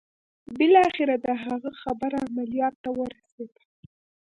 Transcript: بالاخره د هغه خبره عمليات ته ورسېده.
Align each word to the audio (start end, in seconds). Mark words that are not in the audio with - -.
بالاخره 0.57 1.15
د 1.25 1.27
هغه 1.45 1.71
خبره 1.81 2.17
عمليات 2.27 2.75
ته 2.83 2.89
ورسېده. 2.99 3.61